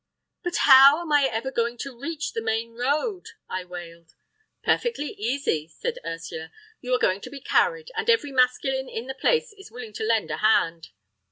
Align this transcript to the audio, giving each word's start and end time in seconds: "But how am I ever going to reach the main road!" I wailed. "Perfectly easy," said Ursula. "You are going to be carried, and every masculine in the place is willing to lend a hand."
"But 0.41 0.55
how 0.65 0.99
am 1.01 1.11
I 1.11 1.27
ever 1.31 1.51
going 1.51 1.77
to 1.77 1.95
reach 1.95 2.33
the 2.33 2.41
main 2.41 2.73
road!" 2.73 3.27
I 3.47 3.63
wailed. 3.65 4.15
"Perfectly 4.63 5.09
easy," 5.09 5.67
said 5.67 5.99
Ursula. 6.03 6.51
"You 6.81 6.95
are 6.95 6.97
going 6.97 7.21
to 7.21 7.29
be 7.29 7.39
carried, 7.39 7.91
and 7.95 8.09
every 8.09 8.31
masculine 8.31 8.89
in 8.89 9.05
the 9.05 9.13
place 9.13 9.53
is 9.53 9.69
willing 9.69 9.93
to 9.93 10.03
lend 10.03 10.31
a 10.31 10.37
hand." 10.37 10.89